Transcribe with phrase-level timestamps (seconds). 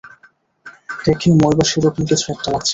[1.05, 2.69] দেখে মই বা সেরকম কিছু একটা লাগছে।